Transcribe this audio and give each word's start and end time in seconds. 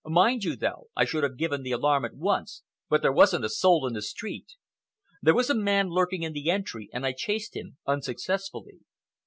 Mind 0.03 0.43
you, 0.43 0.55
though, 0.55 0.87
I 0.95 1.05
should 1.05 1.21
have 1.21 1.37
given 1.37 1.61
the 1.61 1.73
alarm 1.73 2.05
at 2.05 2.15
once, 2.15 2.63
but 2.89 3.03
there 3.03 3.11
wasn't 3.13 3.45
a 3.45 3.49
soul 3.49 3.85
in 3.85 3.93
the 3.93 4.01
street. 4.01 4.53
There 5.21 5.35
was 5.35 5.51
a 5.51 5.53
man 5.53 5.89
lurking 5.89 6.23
in 6.23 6.33
the 6.33 6.49
entry 6.49 6.89
and 6.91 7.05
I 7.05 7.11
chased 7.11 7.55
him, 7.55 7.77
unsuccessfully. 7.85 8.79